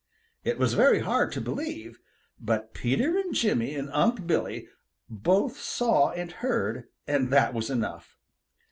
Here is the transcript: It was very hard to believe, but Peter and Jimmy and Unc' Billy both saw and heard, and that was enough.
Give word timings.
It 0.43 0.57
was 0.57 0.73
very 0.73 1.01
hard 1.01 1.31
to 1.33 1.39
believe, 1.41 1.99
but 2.39 2.73
Peter 2.73 3.19
and 3.19 3.35
Jimmy 3.35 3.75
and 3.75 3.87
Unc' 3.91 4.25
Billy 4.25 4.67
both 5.07 5.59
saw 5.59 6.09
and 6.09 6.31
heard, 6.31 6.85
and 7.05 7.29
that 7.31 7.53
was 7.53 7.69
enough. 7.69 8.17